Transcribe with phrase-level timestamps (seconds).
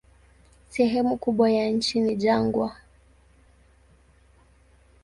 [0.69, 2.75] Sehemu kubwa ya nchi ni jangwa.